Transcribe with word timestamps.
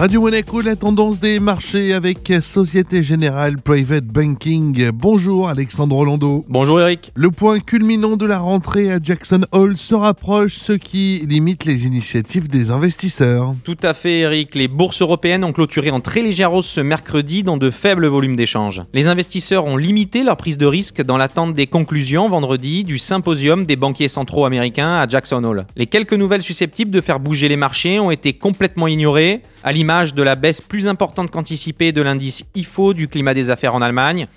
Radio 0.00 0.22
Monaco, 0.22 0.62
la 0.62 0.76
tendance 0.76 1.20
des 1.20 1.40
marchés 1.40 1.92
avec 1.92 2.32
Société 2.40 3.02
Générale 3.02 3.60
Private 3.60 4.06
Banking. 4.06 4.88
Bonjour 4.94 5.50
Alexandre 5.50 5.94
Rolando. 5.94 6.46
Bonjour 6.48 6.80
Eric. 6.80 7.12
Le 7.14 7.30
point 7.30 7.58
culminant 7.58 8.16
de 8.16 8.24
la 8.24 8.38
rentrée 8.38 8.90
à 8.90 8.98
Jackson 8.98 9.42
Hole 9.52 9.76
se 9.76 9.94
rapproche, 9.94 10.54
ce 10.54 10.72
qui 10.72 11.22
limite 11.28 11.66
les 11.66 11.86
initiatives 11.86 12.48
des 12.48 12.70
investisseurs. 12.70 13.52
Tout 13.62 13.76
à 13.82 13.92
fait 13.92 14.20
Eric. 14.20 14.54
Les 14.54 14.68
bourses 14.68 15.02
européennes 15.02 15.44
ont 15.44 15.52
clôturé 15.52 15.90
en 15.90 16.00
très 16.00 16.22
légère 16.22 16.54
hausse 16.54 16.68
ce 16.68 16.80
mercredi 16.80 17.42
dans 17.42 17.58
de 17.58 17.70
faibles 17.70 18.06
volumes 18.06 18.36
d'échanges. 18.36 18.80
Les 18.94 19.06
investisseurs 19.06 19.66
ont 19.66 19.76
limité 19.76 20.22
leur 20.22 20.38
prise 20.38 20.56
de 20.56 20.64
risque 20.64 21.02
dans 21.02 21.18
l'attente 21.18 21.52
des 21.52 21.66
conclusions 21.66 22.30
vendredi 22.30 22.84
du 22.84 22.96
symposium 22.96 23.66
des 23.66 23.76
banquiers 23.76 24.08
centraux 24.08 24.46
américains 24.46 24.94
à 24.94 25.06
Jackson 25.06 25.44
Hole. 25.44 25.66
Les 25.76 25.86
quelques 25.86 26.14
nouvelles 26.14 26.40
susceptibles 26.40 26.90
de 26.90 27.02
faire 27.02 27.20
bouger 27.20 27.50
les 27.50 27.56
marchés 27.56 28.00
ont 28.00 28.10
été 28.10 28.32
complètement 28.32 28.86
ignorées 28.86 29.42
à 29.62 29.72
l'image 29.72 29.89
de 29.90 30.22
la 30.22 30.36
baisse 30.36 30.60
plus 30.60 30.86
importante 30.86 31.32
qu'anticipée 31.32 31.90
de 31.90 32.00
l'indice 32.00 32.44
IFO 32.54 32.94
du 32.94 33.08
climat 33.08 33.34
des 33.34 33.50
affaires 33.50 33.74
en 33.74 33.82
Allemagne, 33.82 34.28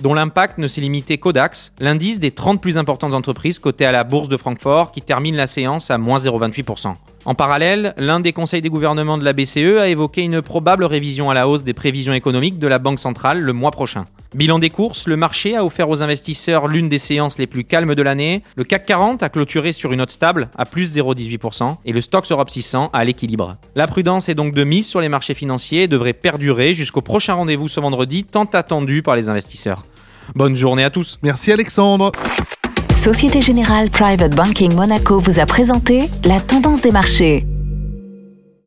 dont 0.00 0.14
l'impact 0.14 0.56
ne 0.56 0.66
s'est 0.66 0.80
limité 0.80 1.18
qu'au 1.18 1.32
DAX, 1.32 1.70
l'indice 1.80 2.18
des 2.18 2.30
30 2.30 2.62
plus 2.62 2.78
importantes 2.78 3.12
entreprises 3.12 3.58
cotées 3.58 3.84
à 3.84 3.92
la 3.92 4.04
bourse 4.04 4.30
de 4.30 4.38
Francfort, 4.38 4.90
qui 4.90 5.02
termine 5.02 5.36
la 5.36 5.46
séance 5.46 5.90
à 5.90 5.98
moins 5.98 6.16
0,28%. 6.16 6.94
En 7.26 7.34
parallèle, 7.34 7.92
l'un 7.98 8.20
des 8.20 8.32
conseils 8.32 8.62
des 8.62 8.70
gouvernements 8.70 9.18
de 9.18 9.24
la 9.24 9.34
BCE 9.34 9.78
a 9.78 9.88
évoqué 9.88 10.22
une 10.22 10.40
probable 10.40 10.86
révision 10.86 11.28
à 11.28 11.34
la 11.34 11.46
hausse 11.46 11.62
des 11.62 11.74
prévisions 11.74 12.14
économiques 12.14 12.58
de 12.58 12.66
la 12.66 12.78
Banque 12.78 12.98
centrale 12.98 13.40
le 13.40 13.52
mois 13.52 13.70
prochain. 13.70 14.06
Bilan 14.34 14.58
des 14.58 14.70
courses, 14.70 15.06
le 15.06 15.16
marché 15.16 15.56
a 15.56 15.64
offert 15.64 15.90
aux 15.90 16.02
investisseurs 16.02 16.66
l'une 16.66 16.88
des 16.88 16.98
séances 16.98 17.38
les 17.38 17.46
plus 17.46 17.64
calmes 17.64 17.94
de 17.94 18.02
l'année. 18.02 18.42
Le 18.56 18.64
CAC 18.64 18.86
40 18.86 19.22
a 19.22 19.28
clôturé 19.28 19.72
sur 19.72 19.92
une 19.92 19.98
note 19.98 20.10
stable 20.10 20.48
à 20.56 20.64
plus 20.64 20.94
0,18% 20.96 21.76
et 21.84 21.92
le 21.92 22.00
Stoxx 22.00 22.30
Europe 22.32 22.48
600 22.48 22.90
à 22.92 23.04
l'équilibre. 23.04 23.56
La 23.76 23.86
prudence 23.86 24.28
est 24.30 24.34
donc 24.34 24.54
de 24.54 24.64
mise 24.64 24.86
sur 24.86 25.02
les 25.02 25.10
marchés 25.10 25.34
financiers 25.34 25.82
et 25.82 25.88
devrait 25.88 26.14
perdurer 26.14 26.72
jusqu'au 26.72 27.02
prochain 27.02 27.34
rendez-vous 27.34 27.68
ce 27.68 27.80
vendredi 27.80 28.24
tant 28.24 28.44
attendu 28.44 29.02
par 29.02 29.16
les 29.16 29.28
investisseurs. 29.28 29.84
Bonne 30.34 30.56
journée 30.56 30.84
à 30.84 30.90
tous. 30.90 31.18
Merci 31.22 31.52
Alexandre. 31.52 32.12
Société 33.02 33.42
Générale 33.42 33.90
Private 33.90 34.34
Banking 34.34 34.74
Monaco 34.74 35.18
vous 35.18 35.40
a 35.40 35.46
présenté 35.46 36.08
la 36.24 36.40
tendance 36.40 36.80
des 36.80 36.92
marchés. 36.92 37.44